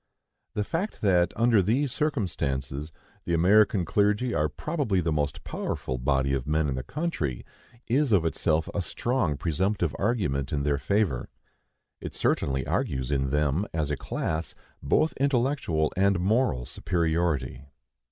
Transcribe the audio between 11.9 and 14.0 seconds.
It certainly argues in them, as a